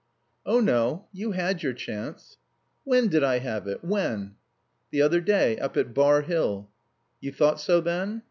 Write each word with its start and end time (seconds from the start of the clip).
"Oh, 0.47 0.59
no. 0.61 1.07
You 1.13 1.33
had 1.33 1.61
your 1.61 1.73
chance." 1.73 2.37
"When 2.83 3.07
did 3.07 3.23
I 3.23 3.37
have 3.37 3.67
it? 3.67 3.83
When?" 3.83 4.33
"The 4.89 5.03
other 5.03 5.21
day. 5.21 5.59
Up 5.59 5.77
at 5.77 5.93
Bar 5.93 6.23
Hill." 6.23 6.71
"You 7.19 7.31
thought 7.31 7.59
so 7.61 7.79
then?" 7.81 8.19